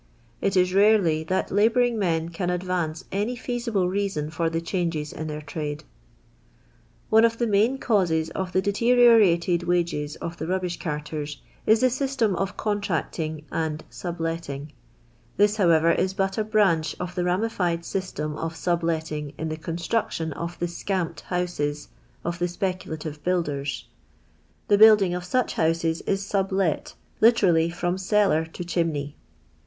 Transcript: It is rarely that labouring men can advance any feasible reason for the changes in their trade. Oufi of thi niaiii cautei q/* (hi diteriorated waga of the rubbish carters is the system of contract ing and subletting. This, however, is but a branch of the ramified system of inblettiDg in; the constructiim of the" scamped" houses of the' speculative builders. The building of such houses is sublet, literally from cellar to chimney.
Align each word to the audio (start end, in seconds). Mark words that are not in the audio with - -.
It 0.41 0.57
is 0.57 0.73
rarely 0.73 1.23
that 1.25 1.51
labouring 1.51 1.99
men 1.99 2.29
can 2.29 2.49
advance 2.49 3.05
any 3.11 3.35
feasible 3.35 3.87
reason 3.87 4.31
for 4.31 4.49
the 4.49 4.59
changes 4.59 5.13
in 5.13 5.27
their 5.27 5.43
trade. 5.43 5.83
Oufi 7.13 7.23
of 7.23 7.33
thi 7.33 7.45
niaiii 7.45 7.77
cautei 7.79 8.25
q/* 8.25 8.31
(hi 8.45 8.59
diteriorated 8.61 9.67
waga 9.67 10.09
of 10.19 10.37
the 10.37 10.47
rubbish 10.47 10.79
carters 10.79 11.39
is 11.67 11.81
the 11.81 11.91
system 11.91 12.35
of 12.35 12.57
contract 12.57 13.19
ing 13.19 13.43
and 13.51 13.83
subletting. 13.91 14.73
This, 15.37 15.57
however, 15.57 15.91
is 15.91 16.15
but 16.15 16.35
a 16.39 16.43
branch 16.43 16.95
of 16.99 17.13
the 17.13 17.23
ramified 17.23 17.85
system 17.85 18.35
of 18.37 18.55
inblettiDg 18.55 19.35
in; 19.37 19.49
the 19.49 19.57
constructiim 19.57 20.33
of 20.33 20.57
the" 20.57 20.67
scamped" 20.81 21.21
houses 21.29 21.89
of 22.25 22.39
the' 22.39 22.47
speculative 22.57 23.23
builders. 23.23 23.85
The 24.67 24.79
building 24.79 25.13
of 25.13 25.23
such 25.23 25.53
houses 25.53 26.01
is 26.07 26.25
sublet, 26.25 26.95
literally 27.19 27.69
from 27.69 27.99
cellar 27.99 28.45
to 28.45 28.63
chimney. 28.63 29.15